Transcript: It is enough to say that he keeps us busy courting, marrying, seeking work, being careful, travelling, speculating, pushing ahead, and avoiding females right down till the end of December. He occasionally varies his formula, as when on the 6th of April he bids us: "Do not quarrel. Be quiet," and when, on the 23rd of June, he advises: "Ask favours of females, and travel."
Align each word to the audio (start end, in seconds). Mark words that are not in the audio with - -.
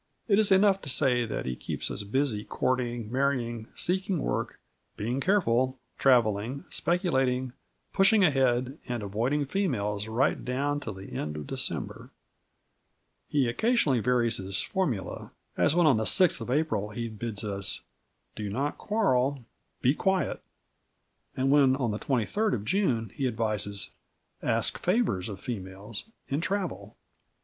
It 0.27 0.39
is 0.39 0.51
enough 0.51 0.81
to 0.81 0.89
say 0.89 1.27
that 1.27 1.45
he 1.45 1.55
keeps 1.55 1.91
us 1.91 2.01
busy 2.01 2.43
courting, 2.43 3.11
marrying, 3.11 3.67
seeking 3.75 4.17
work, 4.17 4.59
being 4.97 5.19
careful, 5.21 5.77
travelling, 5.99 6.63
speculating, 6.71 7.53
pushing 7.93 8.23
ahead, 8.23 8.79
and 8.87 9.03
avoiding 9.03 9.45
females 9.45 10.07
right 10.07 10.43
down 10.43 10.79
till 10.79 10.95
the 10.95 11.11
end 11.13 11.35
of 11.35 11.45
December. 11.45 12.09
He 13.27 13.47
occasionally 13.47 13.99
varies 13.99 14.37
his 14.37 14.59
formula, 14.59 15.33
as 15.55 15.75
when 15.75 15.85
on 15.85 15.97
the 15.97 16.05
6th 16.05 16.41
of 16.41 16.49
April 16.49 16.89
he 16.89 17.07
bids 17.07 17.43
us: 17.43 17.81
"Do 18.35 18.49
not 18.49 18.79
quarrel. 18.79 19.45
Be 19.83 19.93
quiet," 19.93 20.41
and 21.37 21.51
when, 21.51 21.75
on 21.75 21.91
the 21.91 21.99
23rd 21.99 22.55
of 22.55 22.65
June, 22.65 23.11
he 23.13 23.27
advises: 23.27 23.91
"Ask 24.41 24.79
favours 24.79 25.29
of 25.29 25.39
females, 25.39 26.05
and 26.27 26.41
travel." 26.41 26.97